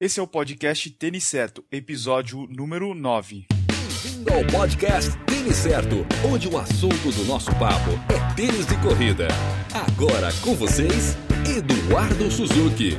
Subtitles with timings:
[0.00, 3.46] Esse é o podcast Tênis Certo, episódio número 9.
[3.66, 9.26] Bem-vindo ao podcast Tênis Certo, onde o assunto do nosso papo é tênis de corrida.
[9.74, 12.96] Agora com vocês, Eduardo Suzuki.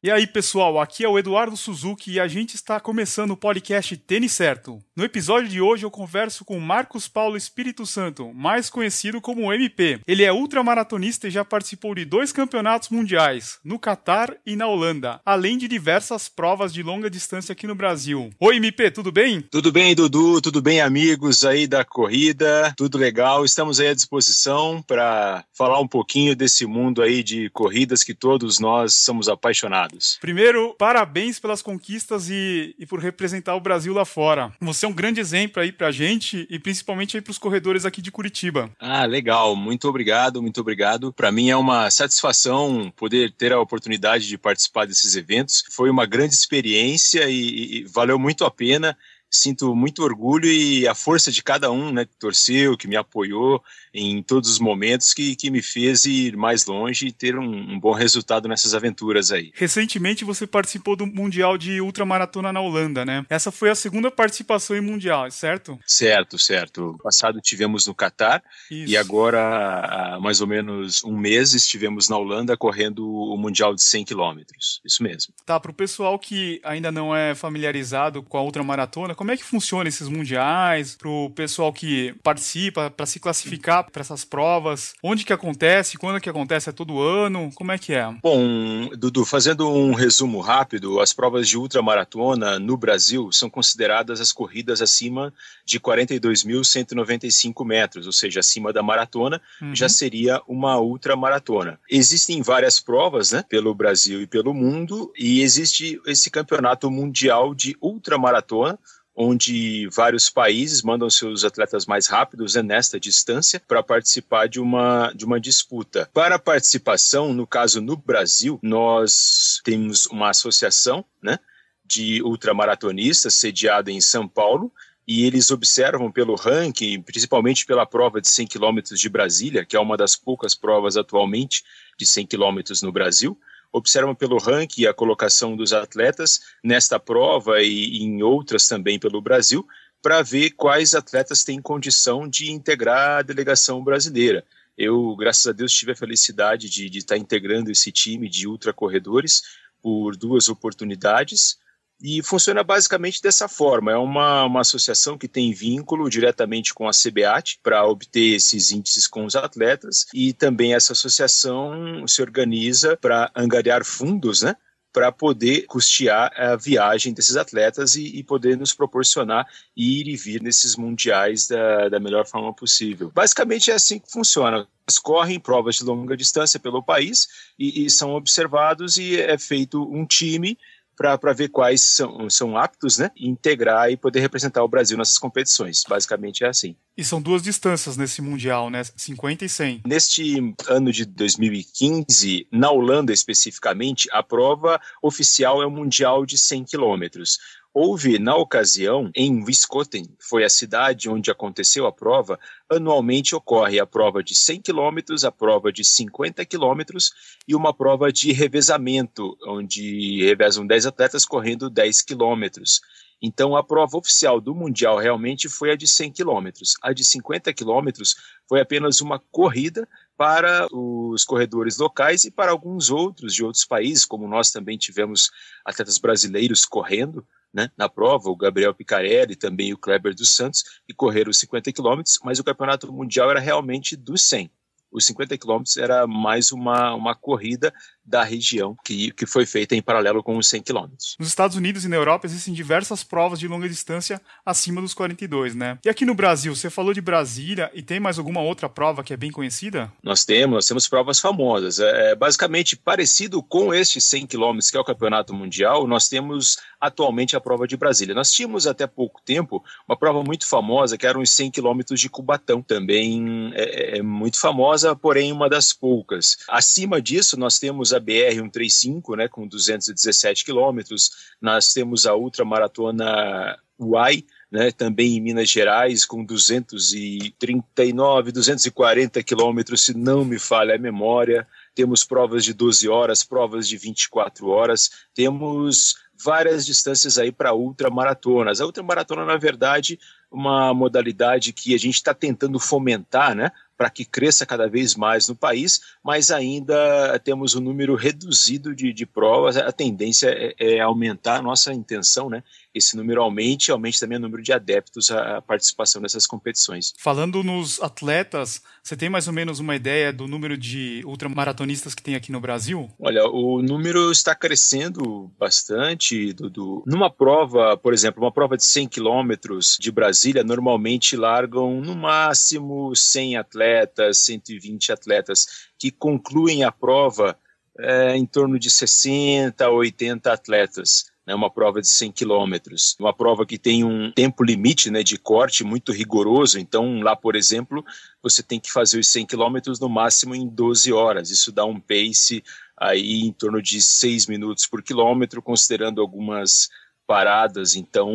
[0.00, 3.96] E aí, pessoal, aqui é o Eduardo Suzuki e a gente está começando o podcast
[3.96, 4.80] Tênis Certo.
[4.94, 9.98] No episódio de hoje eu converso com Marcos Paulo Espírito Santo, mais conhecido como MP.
[10.06, 15.20] Ele é ultramaratonista e já participou de dois campeonatos mundiais, no Catar e na Holanda,
[15.26, 18.30] além de diversas provas de longa distância aqui no Brasil.
[18.38, 19.40] Oi, MP, tudo bem?
[19.50, 23.44] Tudo bem, Dudu, tudo bem, amigos aí da corrida, tudo legal.
[23.44, 28.60] Estamos aí à disposição para falar um pouquinho desse mundo aí de corridas que todos
[28.60, 29.87] nós somos apaixonados.
[30.20, 34.52] Primeiro, parabéns pelas conquistas e, e por representar o Brasil lá fora.
[34.60, 38.10] Você é um grande exemplo aí pra gente e principalmente aí pros corredores aqui de
[38.10, 38.70] Curitiba.
[38.78, 39.54] Ah, legal.
[39.56, 41.12] Muito obrigado, muito obrigado.
[41.12, 45.64] Para mim é uma satisfação poder ter a oportunidade de participar desses eventos.
[45.70, 48.96] Foi uma grande experiência e, e valeu muito a pena
[49.30, 53.62] sinto muito orgulho e a força de cada um, né, que torceu, que me apoiou
[53.98, 57.80] em todos os momentos, que, que me fez ir mais longe e ter um, um
[57.80, 59.50] bom resultado nessas aventuras aí.
[59.54, 63.26] Recentemente você participou do Mundial de Ultramaratona na Holanda, né?
[63.28, 65.78] Essa foi a segunda participação em Mundial, certo?
[65.86, 66.92] Certo, certo.
[66.92, 72.16] No passado tivemos no Catar e agora, há mais ou menos um mês, estivemos na
[72.16, 74.80] Holanda correndo o Mundial de 100 quilômetros.
[74.84, 75.34] Isso mesmo.
[75.44, 79.44] Tá, para o pessoal que ainda não é familiarizado com a ultramaratona, como é que
[79.44, 80.94] funciona esses mundiais?
[80.96, 84.94] Pro pessoal que participa para se classificar para essas provas?
[85.02, 85.98] Onde que acontece?
[85.98, 86.68] Quando que acontece?
[86.68, 87.50] É todo ano?
[87.54, 88.12] Como é que é?
[88.22, 94.32] Bom, Dudu, fazendo um resumo rápido, as provas de ultramaratona no Brasil são consideradas as
[94.32, 95.32] corridas acima
[95.64, 99.74] de 42.195 metros, ou seja, acima da maratona, uhum.
[99.74, 101.78] já seria uma ultramaratona.
[101.90, 107.76] Existem várias provas, né, pelo Brasil e pelo mundo, e existe esse campeonato mundial de
[107.80, 108.78] ultramaratona,
[109.20, 115.12] onde vários países mandam seus atletas mais rápidos né, nesta distância para participar de uma,
[115.12, 116.08] de uma disputa.
[116.14, 121.36] Para a participação, no caso no Brasil, nós temos uma associação né,
[121.84, 124.72] de ultramaratonistas sediada em São Paulo,
[125.06, 129.80] e eles observam pelo ranking, principalmente pela prova de 100 quilômetros de Brasília, que é
[129.80, 131.64] uma das poucas provas atualmente
[131.98, 133.36] de 100 quilômetros no Brasil,
[133.72, 139.66] observam pelo ranking a colocação dos atletas nesta prova e em outras também pelo Brasil,
[140.02, 144.44] para ver quais atletas têm condição de integrar a delegação brasileira.
[144.76, 149.42] Eu, graças a Deus, tive a felicidade de, estar integrando esse time de ultracorredores
[149.82, 151.58] por duas oportunidades.
[152.00, 156.92] E funciona basicamente dessa forma: é uma, uma associação que tem vínculo diretamente com a
[156.92, 163.30] CBAT para obter esses índices com os atletas, e também essa associação se organiza para
[163.34, 164.54] angariar fundos, né?
[164.92, 170.42] para poder custear a viagem desses atletas e, e, poder nos proporcionar ir e vir
[170.42, 173.10] nesses mundiais da, da melhor forma possível.
[173.14, 174.66] Basicamente é assim que funciona.
[175.02, 177.28] Correm provas de longa distância pelo país
[177.58, 180.58] e, e são observados e é feito um time
[180.98, 183.10] para ver quais são, são aptos, né?
[183.16, 185.84] Integrar e poder representar o Brasil nessas competições.
[185.88, 186.76] Basicamente é assim.
[186.98, 188.82] E são duas distâncias nesse Mundial, né?
[188.82, 189.82] 50 e 100.
[189.86, 196.64] Neste ano de 2015, na Holanda especificamente, a prova oficial é o Mundial de 100
[196.64, 197.38] quilômetros.
[197.72, 202.36] Houve, na ocasião, em Wisconsin, foi a cidade onde aconteceu a prova,
[202.68, 207.12] anualmente ocorre a prova de 100 quilômetros, a prova de 50 quilômetros
[207.46, 212.80] e uma prova de revezamento, onde revezam 10 atletas correndo 10 quilômetros.
[213.20, 216.76] Então, a prova oficial do Mundial realmente foi a de 100 quilômetros.
[216.82, 218.14] A de 50 quilômetros
[218.48, 224.04] foi apenas uma corrida para os corredores locais e para alguns outros de outros países,
[224.04, 225.30] como nós também tivemos
[225.64, 230.94] atletas brasileiros correndo né, na prova, o Gabriel Picarelli, também o Kleber dos Santos, e
[230.94, 234.50] correram os 50 quilômetros, mas o campeonato mundial era realmente dos 100
[234.90, 237.72] os 50 quilômetros era mais uma, uma corrida
[238.08, 241.14] da região que, que foi feita em paralelo com os 100 quilômetros.
[241.18, 245.54] Nos Estados Unidos e na Europa existem diversas provas de longa distância acima dos 42,
[245.54, 245.78] né?
[245.84, 249.12] E aqui no Brasil, você falou de Brasília e tem mais alguma outra prova que
[249.12, 249.92] é bem conhecida?
[250.02, 251.78] Nós temos, nós temos provas famosas.
[251.78, 256.56] É, é basicamente parecido com este 100 quilômetros que é o Campeonato Mundial, nós temos
[256.80, 258.14] atualmente a prova de Brasília.
[258.14, 262.08] Nós tínhamos até pouco tempo uma prova muito famosa que eram os 100 quilômetros de
[262.08, 266.38] Cubatão, também é, é, é muito famosa, porém uma das poucas.
[266.48, 273.58] Acima disso, nós temos a a BR-135, né, com 217 quilômetros, nós temos a ultramaratona
[273.78, 280.78] UAI, né, também em Minas Gerais, com 239, 240 quilômetros, se não me falha a
[280.78, 281.46] memória.
[281.74, 288.60] temos provas de 12 horas, provas de 24 horas, temos várias distâncias aí para ultramaratonas.
[288.60, 289.96] A ultramaratona, na verdade,
[290.28, 293.52] uma modalidade que a gente está tentando fomentar, né?
[293.78, 298.92] Para que cresça cada vez mais no país, mas ainda temos um número reduzido de,
[298.92, 299.56] de provas.
[299.56, 302.42] A tendência é, é, aumentar a nossa intenção, né?
[302.78, 306.94] Esse número aumente, aumente também o número de adeptos à participação nessas competições.
[306.98, 312.02] Falando nos atletas, você tem mais ou menos uma ideia do número de ultramaratonistas que
[312.02, 312.88] tem aqui no Brasil?
[312.98, 316.82] Olha, o número está crescendo bastante, Dudu.
[316.86, 322.94] Numa prova, por exemplo, uma prova de 100 quilômetros de Brasília, normalmente largam no máximo
[322.94, 325.46] 100 atletas, 120 atletas,
[325.78, 327.36] que concluem a prova
[327.78, 333.12] é, em torno de 60 a 80 atletas né, uma prova de 100 quilômetros, uma
[333.12, 337.84] prova que tem um tempo limite né, de corte muito rigoroso, então lá, por exemplo,
[338.22, 341.78] você tem que fazer os 100 quilômetros no máximo em 12 horas, isso dá um
[341.78, 342.42] pace
[342.80, 346.70] aí em torno de 6 minutos por quilômetro, considerando algumas
[347.06, 348.10] paradas, então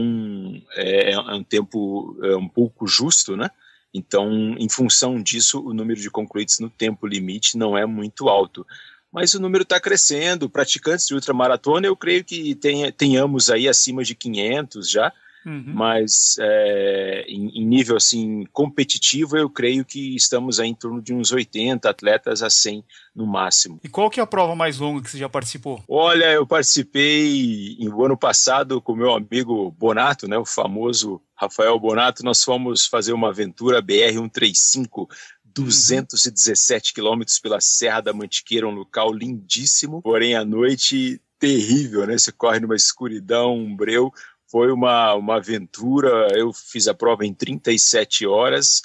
[0.76, 3.50] é, é um tempo é um pouco justo, né?
[3.94, 8.66] Então, em função disso, o número de concluídos no tempo limite não é muito alto
[9.14, 10.50] mas o número está crescendo.
[10.50, 15.14] Praticantes de ultramaratona, eu creio que tenha, tenhamos aí acima de 500 já,
[15.46, 15.66] uhum.
[15.68, 21.14] mas é, em, em, nível assim competitivo, eu creio que estamos aí em torno de
[21.14, 22.84] uns 80 atletas a 100
[23.16, 23.80] no máximo.
[23.84, 25.84] E qual que é a prova mais longa que você já participou?
[25.88, 32.24] Olha, eu participei no ano passado com meu amigo Bonato, né, o famoso Rafael Bonato,
[32.24, 35.08] nós fomos fazer uma aventura BR 135
[35.54, 42.18] 217 quilômetros pela Serra da Mantiqueira, um local lindíssimo, porém à noite terrível, né?
[42.18, 44.12] Você corre numa escuridão, um breu.
[44.48, 46.28] Foi uma, uma aventura.
[46.36, 48.82] Eu fiz a prova em 37 horas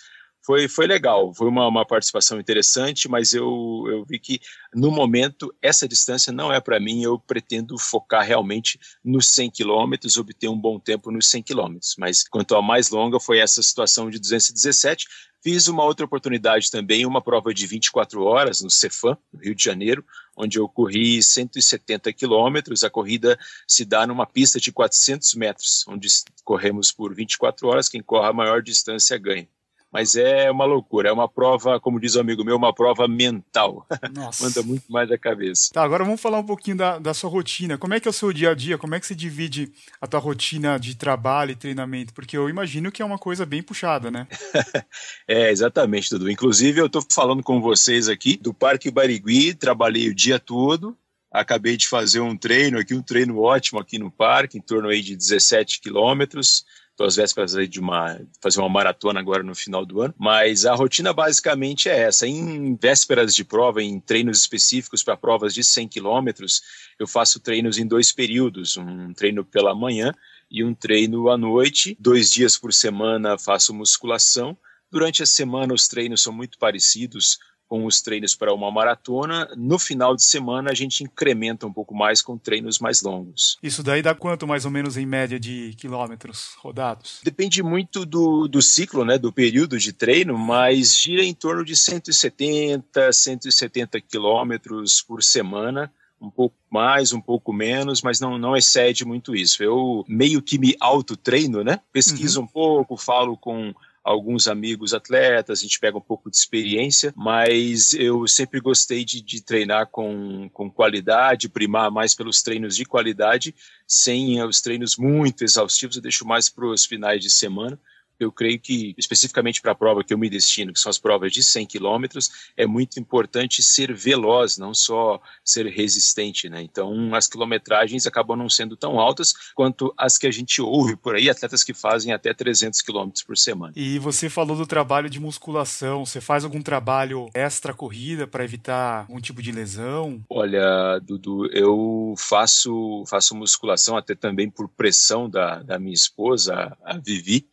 [0.49, 4.41] foi, foi legal, foi uma, uma participação interessante, mas eu, eu vi que
[4.75, 10.17] no momento essa distância não é para mim, eu pretendo focar realmente nos 100 quilômetros,
[10.17, 14.09] obter um bom tempo nos 100 quilômetros, mas quanto a mais longa foi essa situação
[14.09, 15.07] de 217,
[15.41, 19.63] Fiz uma outra oportunidade também, uma prova de 24 horas no Cefam, no Rio de
[19.63, 20.05] Janeiro,
[20.37, 22.83] onde eu corri 170 quilômetros.
[22.83, 26.09] A corrida se dá numa pista de 400 metros, onde
[26.43, 27.89] corremos por 24 horas.
[27.89, 29.49] Quem corre a maior distância ganha
[29.93, 33.09] mas é uma loucura, é uma prova, como diz o um amigo meu, uma prova
[33.09, 33.87] mental.
[34.41, 35.71] Manda muito mais a cabeça.
[35.73, 37.79] Tá, agora vamos falar um pouquinho da, da sua rotina.
[37.79, 38.79] Como é que é o seu dia a dia?
[38.79, 42.13] Como é que você divide a tua rotina de trabalho e treinamento?
[42.13, 44.27] Porque eu imagino que é uma coisa bem puxada, né?
[45.27, 46.31] é, exatamente, Dudu.
[46.31, 50.97] Inclusive, eu estou falando com vocês aqui do Parque Barigui, trabalhei o dia todo,
[51.31, 55.03] acabei de fazer um treino aqui, um treino ótimo aqui no parque, em torno aí
[55.03, 56.65] de 17 quilômetros
[56.99, 60.75] estou às vésperas de uma, fazer uma maratona agora no final do ano, mas a
[60.75, 62.27] rotina basicamente é essa.
[62.27, 66.61] Em vésperas de prova, em treinos específicos para provas de 100 quilômetros,
[66.99, 70.13] eu faço treinos em dois períodos, um treino pela manhã
[70.51, 71.97] e um treino à noite.
[72.01, 74.59] Dois dias por semana faço musculação.
[74.91, 79.49] Durante a semana os treinos são muito parecidos, com os treinos para uma maratona.
[79.57, 83.59] No final de semana, a gente incrementa um pouco mais com treinos mais longos.
[83.63, 87.21] Isso daí dá quanto, mais ou menos, em média, de quilômetros rodados?
[87.23, 91.77] Depende muito do, do ciclo, né, do período de treino, mas gira em torno de
[91.77, 99.05] 170, 170 quilômetros por semana um pouco mais, um pouco menos, mas não, não excede
[99.05, 99.63] muito isso.
[99.63, 101.81] Eu meio que me auto-treino, né?
[101.93, 102.45] Pesquiso uhum.
[102.45, 103.73] um pouco, falo com
[104.09, 109.21] alguns amigos atletas, a gente pega um pouco de experiência, mas eu sempre gostei de,
[109.21, 113.55] de treinar com, com qualidade, primar mais pelos treinos de qualidade,
[113.87, 117.79] sem os treinos muito exaustivos, eu deixo mais para os finais de semana
[118.19, 121.33] eu creio que, especificamente para a prova que eu me destino, que são as provas
[121.33, 126.63] de 100 quilômetros, é muito importante ser veloz, não só ser resistente, né?
[126.63, 131.15] Então, as quilometragens acabam não sendo tão altas quanto as que a gente ouve por
[131.15, 133.73] aí, atletas que fazem até 300 quilômetros por semana.
[133.77, 139.07] E você falou do trabalho de musculação, você faz algum trabalho extra corrida para evitar
[139.09, 140.23] algum tipo de lesão?
[140.29, 146.99] Olha, Dudu, eu faço, faço musculação até também por pressão da, da minha esposa, a
[146.99, 147.47] Vivi,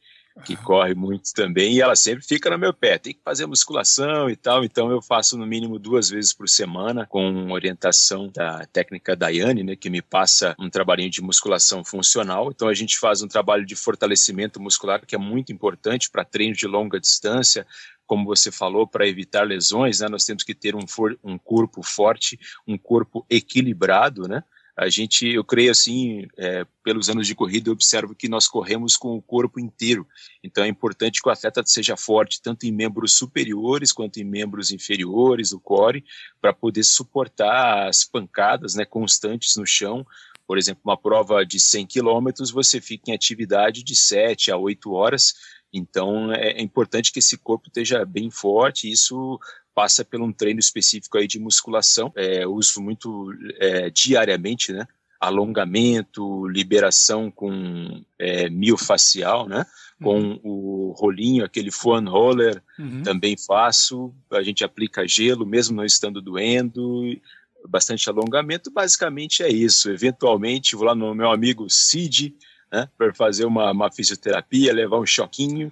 [0.43, 4.29] que corre muito também, e ela sempre fica no meu pé, tem que fazer musculação
[4.29, 9.15] e tal, então eu faço no mínimo duas vezes por semana, com orientação da técnica
[9.15, 13.27] Daiane, né, que me passa um trabalhinho de musculação funcional, então a gente faz um
[13.27, 17.65] trabalho de fortalecimento muscular que é muito importante para treino de longa distância,
[18.05, 20.85] como você falou, para evitar lesões, né, nós temos que ter um,
[21.23, 22.37] um corpo forte,
[22.67, 24.43] um corpo equilibrado, né,
[24.77, 28.97] a gente, eu creio assim, é, pelos anos de corrida, eu observo que nós corremos
[28.97, 30.05] com o corpo inteiro.
[30.43, 34.71] Então é importante que o atleta seja forte tanto em membros superiores quanto em membros
[34.71, 36.03] inferiores do core,
[36.41, 40.05] para poder suportar as pancadas, né, constantes no chão.
[40.45, 44.91] Por exemplo, uma prova de 100 quilômetros, você fica em atividade de 7 a 8
[44.91, 45.33] horas.
[45.73, 48.89] Então é, é importante que esse corpo esteja bem forte.
[48.89, 49.39] Isso
[49.75, 52.11] passa por um treino específico aí de musculação.
[52.15, 54.87] É, uso muito é, diariamente, né?
[55.19, 59.65] Alongamento, liberação com é, miofacial, né?
[60.01, 60.39] Com uhum.
[60.43, 63.03] o rolinho, aquele foam roller, uhum.
[63.03, 64.13] também faço.
[64.31, 67.01] A gente aplica gelo, mesmo não estando doendo.
[67.67, 69.89] Bastante alongamento, basicamente é isso.
[69.89, 72.35] Eventualmente, vou lá no meu amigo Cid,
[72.75, 75.71] né, para fazer uma, uma fisioterapia, levar um choquinho,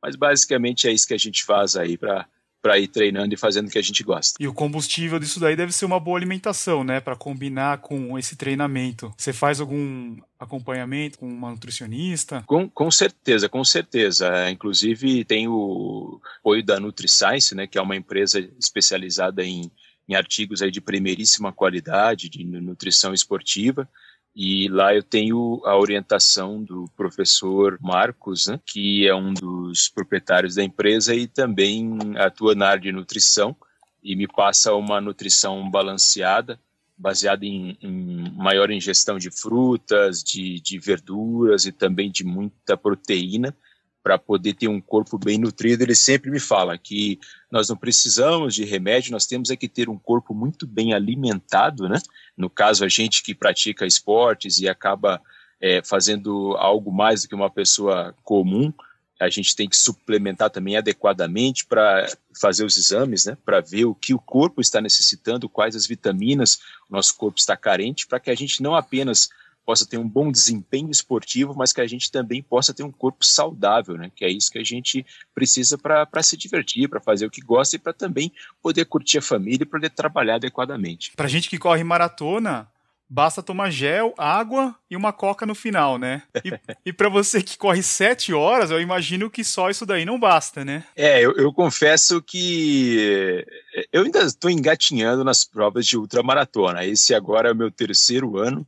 [0.00, 2.26] mas basicamente é isso que a gente faz aí para
[2.62, 4.42] para ir treinando e fazendo o que a gente gosta.
[4.42, 8.36] E o combustível disso daí deve ser uma boa alimentação, né, para combinar com esse
[8.36, 9.12] treinamento.
[9.18, 12.42] Você faz algum acompanhamento com uma nutricionista?
[12.46, 14.50] Com, com certeza, com certeza.
[14.50, 19.70] Inclusive tem o apoio da NutriScience, né, que é uma empresa especializada em,
[20.08, 23.86] em artigos aí de primeiríssima qualidade de nutrição esportiva.
[24.34, 30.56] E lá eu tenho a orientação do professor Marcos, né, que é um dos proprietários
[30.56, 33.56] da empresa e também atua na área de nutrição
[34.02, 36.60] e me passa uma nutrição balanceada,
[36.98, 43.56] baseada em, em maior ingestão de frutas, de, de verduras e também de muita proteína
[44.04, 47.18] para poder ter um corpo bem nutrido, ele sempre me fala que
[47.50, 51.88] nós não precisamos de remédio, nós temos é que ter um corpo muito bem alimentado,
[51.88, 51.98] né?
[52.36, 55.22] No caso, a gente que pratica esportes e acaba
[55.58, 58.70] é, fazendo algo mais do que uma pessoa comum,
[59.18, 62.06] a gente tem que suplementar também adequadamente para
[62.38, 63.38] fazer os exames, né?
[63.42, 66.58] Para ver o que o corpo está necessitando, quais as vitaminas
[66.90, 69.30] o nosso corpo está carente, para que a gente não apenas
[69.64, 73.24] possa ter um bom desempenho esportivo, mas que a gente também possa ter um corpo
[73.24, 74.10] saudável, né?
[74.14, 75.04] Que é isso que a gente
[75.34, 79.22] precisa para se divertir, para fazer o que gosta e para também poder curtir a
[79.22, 81.12] família e poder trabalhar adequadamente.
[81.16, 82.68] Para gente que corre maratona,
[83.08, 86.22] basta tomar gel, água e uma coca no final, né?
[86.44, 86.50] E,
[86.90, 90.64] e para você que corre sete horas, eu imagino que só isso daí não basta,
[90.64, 90.84] né?
[90.96, 93.46] É, eu, eu confesso que
[93.92, 96.84] eu ainda estou engatinhando nas provas de ultramaratona.
[96.84, 98.66] Esse agora é o meu terceiro ano.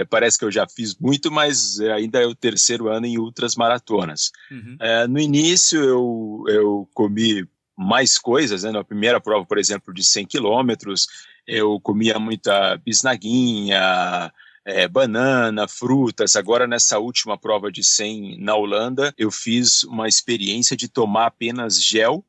[0.00, 3.54] É, parece que eu já fiz muito, mas ainda é o terceiro ano em ultras
[3.54, 4.32] maratonas.
[4.50, 4.76] Uhum.
[4.80, 8.70] É, no início eu, eu comi mais coisas, né?
[8.70, 11.06] Na primeira prova, por exemplo, de 100 quilômetros,
[11.46, 14.32] eu comia muita bisnaguinha,
[14.64, 16.34] é, banana, frutas.
[16.34, 21.82] Agora, nessa última prova de 100 na Holanda, eu fiz uma experiência de tomar apenas
[21.82, 22.24] gel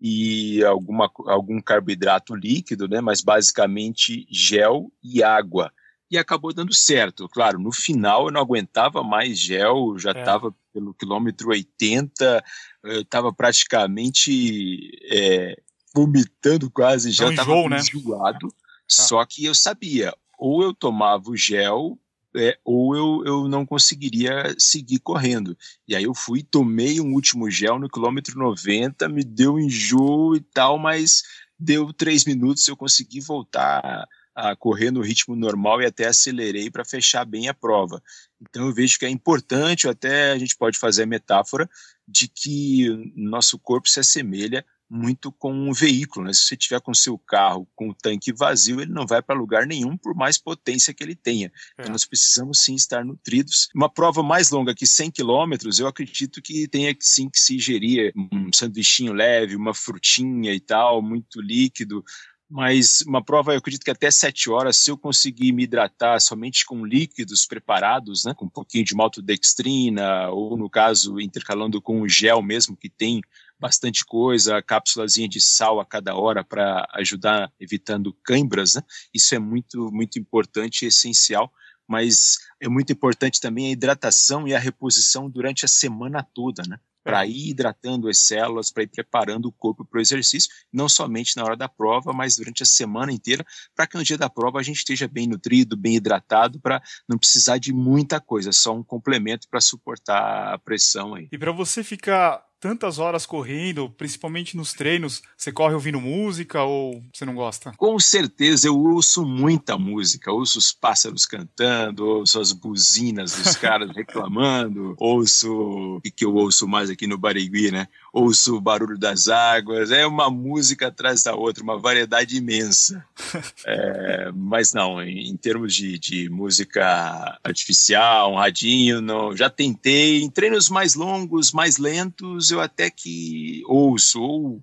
[0.00, 3.00] e alguma, algum carboidrato líquido, né?
[3.00, 5.72] Mas basicamente gel e água
[6.14, 7.28] e acabou dando certo.
[7.28, 10.52] Claro, no final eu não aguentava mais gel, já estava é.
[10.72, 12.44] pelo quilômetro 80,
[12.84, 15.56] eu estava praticamente é,
[15.94, 17.78] vomitando quase, já estava né?
[17.78, 18.48] enjoado.
[18.48, 18.54] Tá.
[18.86, 21.98] Só que eu sabia, ou eu tomava o gel,
[22.36, 25.56] é, ou eu, eu não conseguiria seguir correndo.
[25.86, 30.40] E aí eu fui, tomei um último gel no quilômetro 90, me deu enjoo e
[30.40, 31.22] tal, mas
[31.58, 36.84] deu três minutos, eu consegui voltar a correr no ritmo normal e até acelerei para
[36.84, 38.02] fechar bem a prova.
[38.40, 41.68] Então eu vejo que é importante, até a gente pode fazer a metáfora
[42.06, 46.26] de que nosso corpo se assemelha muito com um veículo.
[46.26, 46.32] Né?
[46.32, 49.66] Se você tiver com seu carro com o tanque vazio, ele não vai para lugar
[49.66, 51.48] nenhum, por mais potência que ele tenha.
[51.48, 51.82] É.
[51.82, 53.68] Então nós precisamos sim estar nutridos.
[53.74, 58.12] Uma prova mais longa que 100 quilômetros, eu acredito que tenha sim que se ingerir
[58.16, 62.04] um sanduichinho leve, uma frutinha e tal, muito líquido,
[62.54, 66.64] mas uma prova, eu acredito que até sete horas, se eu conseguir me hidratar somente
[66.64, 72.08] com líquidos preparados, né, com um pouquinho de maltodextrina, ou no caso, intercalando com o
[72.08, 73.20] gel mesmo, que tem
[73.58, 78.82] bastante coisa, cápsulazinha de sal a cada hora para ajudar evitando câimbras, né?
[79.12, 81.52] Isso é muito, muito importante e essencial,
[81.86, 86.78] mas é muito importante também a hidratação e a reposição durante a semana toda, né?
[87.04, 91.36] para ir hidratando as células, para ir preparando o corpo para o exercício, não somente
[91.36, 93.44] na hora da prova, mas durante a semana inteira,
[93.76, 97.18] para que no dia da prova a gente esteja bem nutrido, bem hidratado, para não
[97.18, 101.28] precisar de muita coisa, só um complemento para suportar a pressão aí.
[101.30, 107.04] E para você ficar tantas horas correndo, principalmente nos treinos, você corre ouvindo música ou
[107.12, 107.74] você não gosta?
[107.76, 113.94] Com certeza, eu ouço muita música, ouço os pássaros cantando, ouço as buzinas dos caras
[113.94, 117.86] reclamando, ouço o que eu ouço mais aqui no Barigui, né?
[118.14, 123.04] Ouço o barulho das águas, é uma música atrás da outra, uma variedade imensa.
[123.66, 130.22] é, mas não, em, em termos de, de, música artificial, um radinho, não, já tentei.
[130.22, 134.62] Em treinos mais longos, mais lentos, eu até que ouço, ou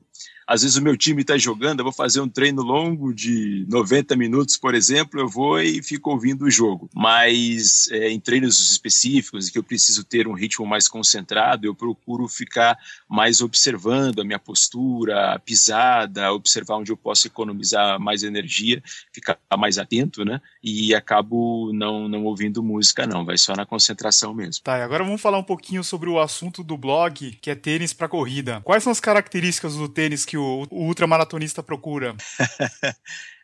[0.51, 4.18] às vezes o meu time está jogando, eu vou fazer um treino longo de 90
[4.18, 6.90] minutos, por exemplo, eu vou e fico ouvindo o jogo.
[6.94, 11.74] Mas é, em treinos específicos, em que eu preciso ter um ritmo mais concentrado, eu
[11.74, 18.22] procuro ficar mais observando a minha postura, a pisada, observar onde eu posso economizar mais
[18.22, 20.42] energia, ficar mais atento, né?
[20.62, 24.63] E acabo não, não ouvindo música, não, vai só na concentração mesmo.
[24.63, 27.94] Tá, e agora vamos falar um pouquinho sobre o assunto do blog, que é tênis
[27.94, 28.60] para corrida.
[28.66, 32.15] Quais são as características do tênis que o, o ultramaratonista procura?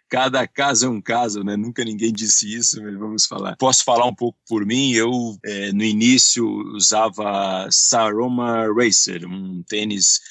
[0.10, 1.58] cada caso é um caso, né?
[1.58, 3.56] Nunca ninguém disse isso, mas vamos falar.
[3.58, 4.92] Posso falar um pouco por mim?
[4.94, 10.22] Eu, é, no início, usava Saroma Racer, um tênis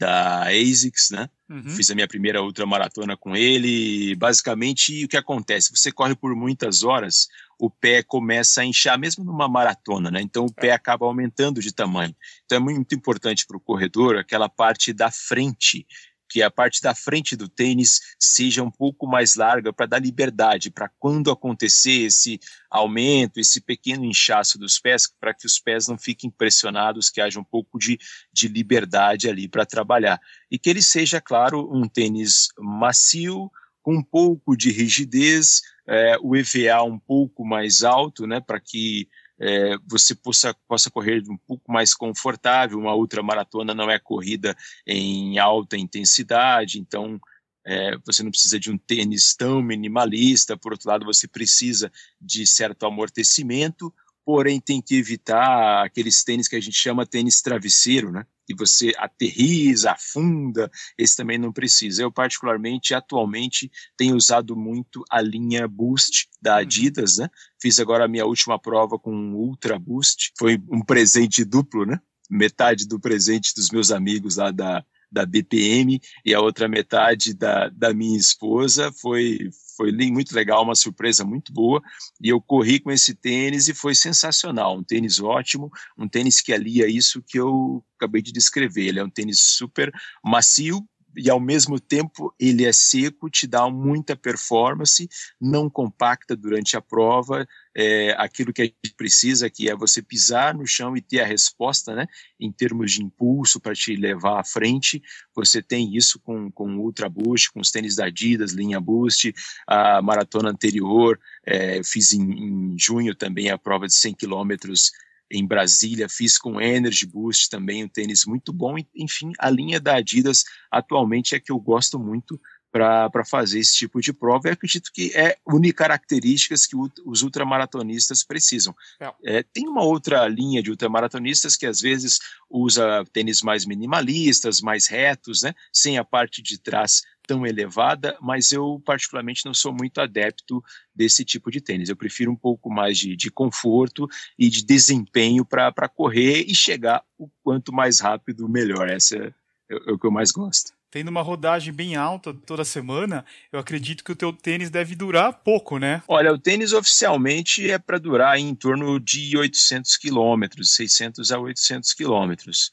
[0.00, 1.28] da ASICS, né?
[1.48, 1.68] Uhum.
[1.68, 4.14] Fiz a minha primeira ultramaratona com ele.
[4.16, 5.76] Basicamente, o que acontece?
[5.76, 7.28] Você corre por muitas horas,
[7.58, 10.22] o pé começa a inchar, mesmo numa maratona, né?
[10.22, 12.16] Então, o pé acaba aumentando de tamanho.
[12.46, 15.86] Então, é muito importante para o corredor aquela parte da frente
[16.30, 20.70] que a parte da frente do tênis seja um pouco mais larga para dar liberdade,
[20.70, 22.38] para quando acontecer esse
[22.70, 27.40] aumento, esse pequeno inchaço dos pés, para que os pés não fiquem pressionados, que haja
[27.40, 27.98] um pouco de,
[28.32, 30.20] de liberdade ali para trabalhar.
[30.48, 33.50] E que ele seja, claro, um tênis macio,
[33.82, 39.08] com um pouco de rigidez, é, o EVA um pouco mais alto, né, para que
[39.40, 42.78] é, você possa, possa correr um pouco mais confortável.
[42.78, 44.54] Uma ultramaratona não é corrida
[44.86, 47.18] em alta intensidade, então
[47.66, 50.56] é, você não precisa de um tênis tão minimalista.
[50.56, 53.92] Por outro lado, você precisa de certo amortecimento,
[54.24, 58.26] porém tem que evitar aqueles tênis que a gente chama tênis travesseiro, né?
[58.50, 62.02] Que você aterriza, afunda, esse também não precisa.
[62.02, 66.58] Eu, particularmente, atualmente, tenho usado muito a linha Boost da uhum.
[66.58, 67.28] Adidas, né?
[67.62, 72.00] Fiz agora a minha última prova com um Ultra Boost, foi um presente duplo, né?
[72.28, 77.68] Metade do presente dos meus amigos lá da, da BPM e a outra metade da,
[77.68, 78.92] da minha esposa.
[79.00, 81.82] Foi, foi muito legal, uma surpresa muito boa.
[82.22, 84.76] E eu corri com esse tênis e foi sensacional.
[84.76, 88.88] Um tênis ótimo, um tênis que alia isso que eu acabei de descrever.
[88.88, 89.90] Ele é um tênis super
[90.22, 95.08] macio, e ao mesmo tempo ele é seco, te dá muita performance,
[95.40, 100.54] não compacta durante a prova, é, aquilo que a gente precisa, que é você pisar
[100.54, 102.06] no chão e ter a resposta, né,
[102.38, 105.02] em termos de impulso para te levar à frente,
[105.34, 109.32] você tem isso com, com Ultra Boost, com os tênis da Adidas, linha Boost,
[109.66, 114.92] a maratona anterior, é, fiz em, em junho também a prova de 100 quilômetros
[115.30, 118.76] em Brasília, fiz com Energy Boost também, um tênis muito bom.
[118.94, 122.40] Enfim, a linha da Adidas atualmente é que eu gosto muito
[122.70, 128.22] para fazer esse tipo de prova e acredito que é une características que os ultramaratonistas
[128.22, 128.74] precisam.
[129.00, 129.38] É.
[129.38, 134.86] É, tem uma outra linha de ultramaratonistas que às vezes usa tênis mais minimalistas, mais
[134.86, 140.00] retos, né, sem a parte de trás tão elevada, mas eu particularmente não sou muito
[140.00, 140.62] adepto
[140.94, 141.88] desse tipo de tênis.
[141.88, 147.04] Eu prefiro um pouco mais de, de conforto e de desempenho para correr e chegar
[147.16, 148.88] o quanto mais rápido, melhor.
[148.88, 149.32] Essa é,
[149.70, 154.02] é o que eu mais gosto tendo uma rodagem bem alta toda semana, eu acredito
[154.02, 156.02] que o teu tênis deve durar pouco, né?
[156.08, 161.94] Olha, o tênis oficialmente é para durar em torno de 800 quilômetros, 600 a 800
[161.94, 162.70] quilômetros.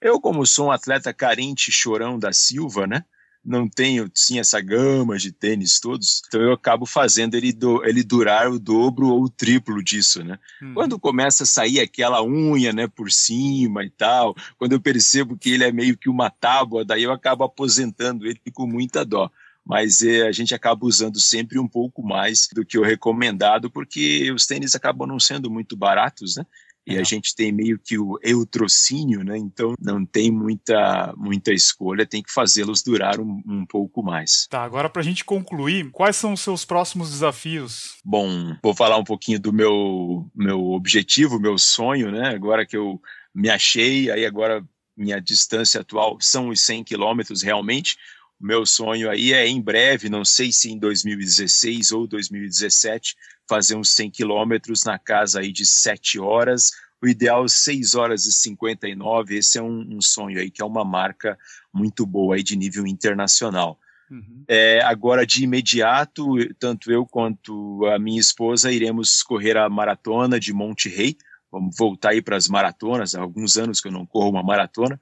[0.00, 3.04] Eu, como sou um atleta carente chorão da Silva, né?
[3.48, 8.02] Não tenho sim essa gama de tênis todos, então eu acabo fazendo ele, do, ele
[8.02, 10.38] durar o dobro ou o triplo disso, né?
[10.62, 10.74] Hum.
[10.74, 15.50] Quando começa a sair aquela unha, né, por cima e tal, quando eu percebo que
[15.50, 19.30] ele é meio que uma tábua, daí eu acabo aposentando ele com muita dó
[19.68, 24.32] mas é, a gente acaba usando sempre um pouco mais do que o recomendado, porque
[24.32, 26.46] os tênis acabam não sendo muito baratos, né?
[26.86, 29.36] E a gente tem meio que o eutrocínio, né?
[29.36, 34.46] Então não tem muita, muita escolha, tem que fazê-los durar um, um, pouco mais.
[34.48, 37.98] Tá, agora para a gente concluir, quais são os seus próximos desafios?
[38.02, 42.28] Bom, vou falar um pouquinho do meu, meu objetivo, meu sonho, né?
[42.28, 43.00] Agora que eu
[43.34, 44.64] me achei, aí agora
[44.96, 47.96] minha distância atual são os 100 quilômetros realmente,
[48.40, 53.16] meu sonho aí é em breve, não sei se em 2016 ou 2017,
[53.48, 58.32] fazer uns 100 quilômetros na casa aí de 7 horas, o ideal 6 horas e
[58.32, 61.38] 59, esse é um, um sonho aí que é uma marca
[61.72, 63.78] muito boa aí de nível internacional.
[64.10, 64.44] Uhum.
[64.48, 66.24] É, agora, de imediato,
[66.58, 71.16] tanto eu quanto a minha esposa iremos correr a maratona de Monte Rei.
[71.52, 73.14] Vamos voltar aí para as maratonas.
[73.14, 74.98] Há alguns anos que eu não corro uma maratona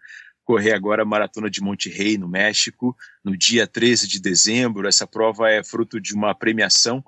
[0.47, 4.87] correr agora a Maratona de Monte Rey, no México, no dia 13 de dezembro.
[4.87, 7.05] Essa prova é fruto de uma premiação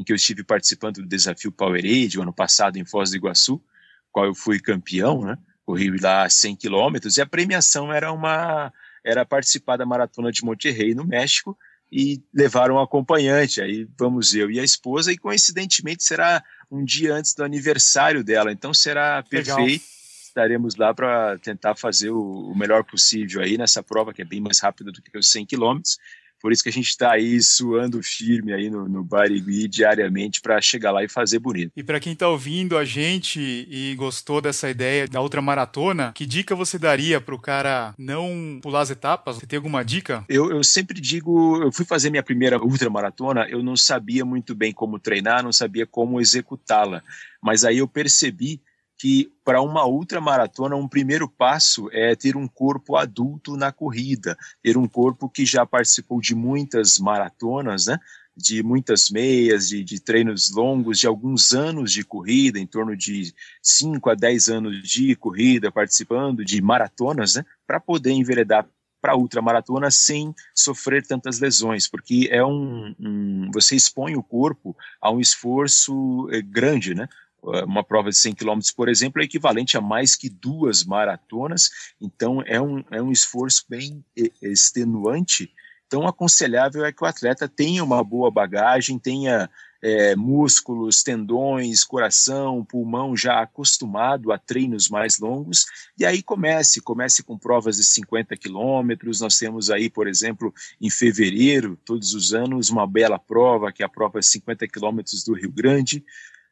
[0.00, 3.62] em que eu estive participando do desafio Powerade, ano passado em Foz do Iguaçu,
[4.10, 5.36] qual eu fui campeão, né?
[5.62, 8.72] Corri lá 100 quilômetros e a premiação era uma
[9.04, 11.56] era participar da Maratona de Monte Rey, no México,
[11.92, 13.60] e levaram um acompanhante.
[13.60, 18.52] Aí vamos eu e a esposa, e coincidentemente será um dia antes do aniversário dela,
[18.52, 19.56] então será Legal.
[19.56, 19.84] perfeito.
[20.26, 24.40] Estaremos lá para tentar fazer o, o, melhor possível aí nessa prova, que é bem
[24.40, 25.98] mais rápida do que os 100 quilômetros.
[26.40, 30.60] Por isso que a gente está aí suando firme aí no, no Barigui diariamente para
[30.60, 31.72] chegar lá e fazer bonito.
[31.76, 36.24] E para quem está ouvindo a gente e gostou dessa ideia da outra maratona, que
[36.24, 39.36] dica você daria para o cara não pular as etapas?
[39.36, 40.24] Você tem alguma dica?
[40.28, 44.72] Eu, eu sempre digo, eu fui fazer minha primeira ultramaratona, eu não sabia muito bem
[44.72, 47.02] como treinar, não sabia como executá-la.
[47.42, 48.60] Mas aí eu percebi
[49.00, 54.76] que para uma ultramaratona, um primeiro passo é ter um corpo adulto na corrida, ter
[54.76, 57.98] um corpo que já participou de muitas maratonas, né?
[58.36, 63.34] de muitas meias, de, de, treinos longos, de alguns anos de corrida, em torno de
[63.62, 68.66] 5 a 10 anos de corrida, participando de maratonas, né, para poder enveredar
[69.00, 75.10] para ultramaratona sem sofrer tantas lesões, porque é um, um, você expõe o corpo a
[75.10, 77.08] um esforço eh, grande, né?
[77.54, 81.70] Eh, uma prova de 100 km, por exemplo, é equivalente a mais que duas maratonas,
[82.00, 84.04] então é um, é um esforço bem
[84.42, 85.50] extenuante.
[85.86, 89.50] Então, aconselhável é que o atleta tenha uma boa bagagem, tenha
[89.82, 95.66] é, músculos, tendões, coração, pulmão já acostumado a treinos mais longos,
[95.98, 100.90] e aí comece, comece com provas de 50 quilômetros, nós temos aí, por exemplo, em
[100.90, 105.34] fevereiro, todos os anos, uma bela prova, que é a prova de 50 quilômetros do
[105.34, 106.04] Rio Grande,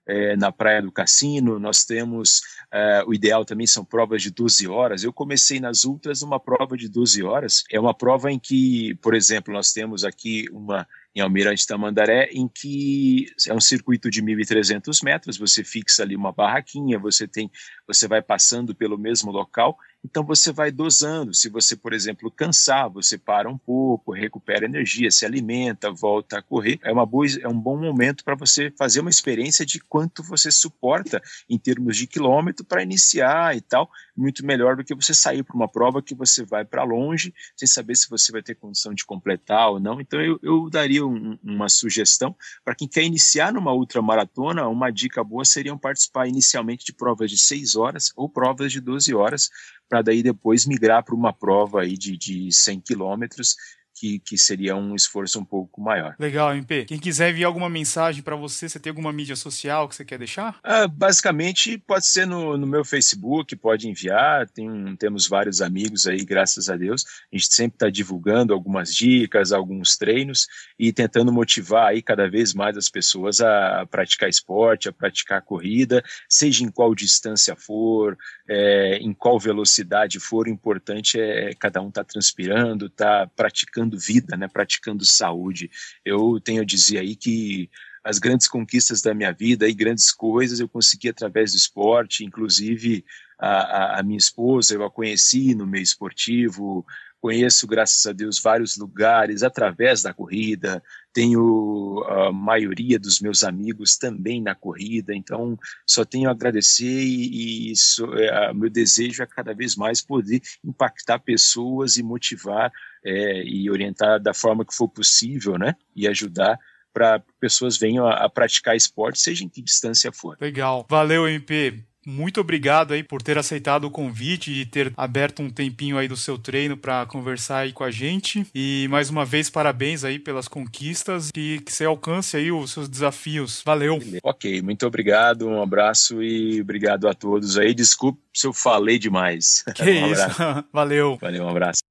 [0.08, 2.40] é, na Praia do Cassino, nós temos,
[2.72, 5.04] é, o ideal também são provas de 12 horas.
[5.04, 7.62] Eu comecei nas ultras numa prova de 12 horas.
[7.70, 10.88] É uma prova em que, por exemplo, nós temos aqui uma
[11.18, 16.33] em Almirante Tamandaré, em que é um circuito de 1.300 metros, você fixa ali uma
[16.33, 17.50] barraquinha, você tem,
[17.87, 21.35] você vai passando pelo mesmo local então você vai dosando.
[21.35, 26.42] Se você, por exemplo, cansar, você para um pouco, recupera energia, se alimenta, volta a
[26.42, 26.78] correr.
[26.83, 30.50] É, uma boa, é um bom momento para você fazer uma experiência de quanto você
[30.50, 33.90] suporta em termos de quilômetro para iniciar e tal.
[34.16, 37.68] Muito melhor do que você sair para uma prova que você vai para longe sem
[37.68, 40.00] saber se você vai ter condição de completar ou não.
[40.00, 45.24] Então eu, eu daria um, uma sugestão para quem quer iniciar numa ultramaratona, uma dica
[45.24, 49.50] boa seria participar inicialmente de provas de 6 horas ou provas de 12 horas
[49.88, 53.56] para daí depois migrar para uma prova aí de, de 100 quilômetros
[53.98, 56.14] que, que seria um esforço um pouco maior.
[56.18, 56.84] Legal, MP.
[56.84, 60.18] Quem quiser enviar alguma mensagem para você, você tem alguma mídia social que você quer
[60.18, 60.58] deixar?
[60.62, 64.48] Ah, basicamente, pode ser no, no meu Facebook, pode enviar.
[64.48, 67.04] Tem, temos vários amigos aí, graças a Deus.
[67.32, 70.46] A gente sempre está divulgando algumas dicas, alguns treinos
[70.78, 76.02] e tentando motivar aí cada vez mais as pessoas a praticar esporte, a praticar corrida,
[76.28, 78.16] seja em qual distância for,
[78.48, 80.46] é, em qual velocidade for.
[80.46, 85.05] O importante é cada um estar tá transpirando, estar tá praticando praticando vida, né, praticando
[85.05, 85.70] saúde.
[86.05, 87.70] Eu tenho a dizer aí que
[88.05, 93.05] as grandes conquistas da minha vida e grandes coisas eu consegui através do esporte, inclusive
[93.38, 96.85] a, a, a minha esposa eu a conheci no meio esportivo,
[97.20, 103.96] conheço, graças a Deus, vários lugares através da corrida, tenho a maioria dos meus amigos
[103.96, 107.74] também na corrida, então só tenho a agradecer e, e
[108.18, 112.72] é, meu desejo é cada vez mais poder impactar pessoas e motivar
[113.04, 116.58] é, e orientar da forma que for possível, né, e ajudar
[116.92, 120.37] para pessoas venham a, a praticar esporte, seja em que distância for.
[120.40, 120.87] Legal.
[120.88, 125.98] Valeu, MP muito obrigado aí por ter aceitado o convite e ter aberto um tempinho
[125.98, 128.46] aí do seu treino para conversar aí com a gente.
[128.54, 132.88] E mais uma vez, parabéns aí pelas conquistas e que você alcance aí os seus
[132.88, 133.62] desafios.
[133.64, 133.98] Valeu.
[134.22, 137.74] Ok, muito obrigado, um abraço e obrigado a todos aí.
[137.74, 139.62] Desculpe se eu falei demais.
[139.74, 140.24] Que um isso,
[140.72, 141.18] valeu.
[141.20, 141.88] Valeu, um abraço.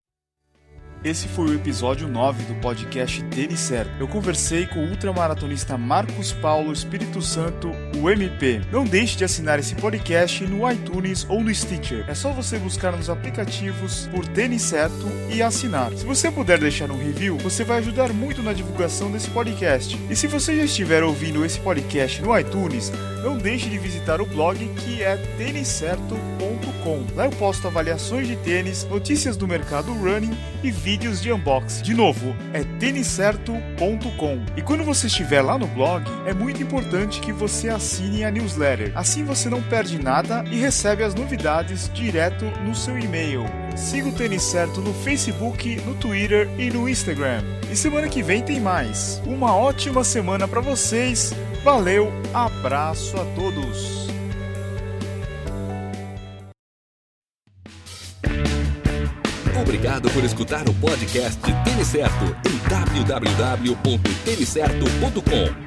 [1.03, 3.91] Esse foi o episódio 9 do podcast Tênis Certo.
[3.99, 8.61] Eu conversei com o ultramaratonista Marcos Paulo Espírito Santo, o MP.
[8.71, 12.03] Não deixe de assinar esse podcast no iTunes ou no Stitcher.
[12.07, 15.93] É só você buscar nos aplicativos por Tênis Certo e assinar.
[15.93, 19.97] Se você puder deixar um review, você vai ajudar muito na divulgação desse podcast.
[20.09, 22.91] E se você já estiver ouvindo esse podcast no iTunes,
[23.23, 27.05] não deixe de visitar o blog que é têniscerto.com.
[27.15, 31.83] Lá eu posto avaliações de tênis, notícias do mercado running e vídeos de unboxing.
[31.83, 34.45] De novo, é têniscerto.com.
[34.55, 38.93] E quando você estiver lá no blog, é muito importante que você assine a newsletter.
[38.95, 43.43] Assim você não perde nada e recebe as novidades direto no seu e-mail.
[43.75, 47.43] Siga o Tênis Certo no Facebook, no Twitter e no Instagram.
[47.69, 49.21] E semana que vem tem mais.
[49.25, 51.33] Uma ótima semana para vocês.
[51.65, 54.06] Valeu, abraço a todos.
[59.97, 65.66] Obrigado por escutar o podcast Tênis Certo em www.tenicerto.com.